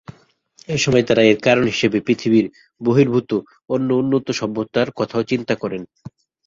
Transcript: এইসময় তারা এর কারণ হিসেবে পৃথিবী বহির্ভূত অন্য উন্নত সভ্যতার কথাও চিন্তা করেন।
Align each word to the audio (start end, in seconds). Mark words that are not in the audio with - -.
এইসময় 0.69 1.05
তারা 1.05 1.23
এর 1.23 1.39
কারণ 1.41 1.65
হিসেবে 1.67 1.97
পৃথিবী 2.07 2.39
বহির্ভূত 2.81 3.31
অন্য 3.69 3.89
উন্নত 4.01 4.27
সভ্যতার 4.39 4.87
কথাও 4.99 5.23
চিন্তা 5.31 5.53
করেন। 5.55 5.81